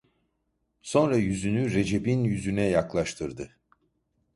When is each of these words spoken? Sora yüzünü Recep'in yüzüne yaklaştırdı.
Sora 0.81 1.15
yüzünü 1.17 1.73
Recep'in 1.73 2.23
yüzüne 2.23 2.63
yaklaştırdı. 2.63 3.55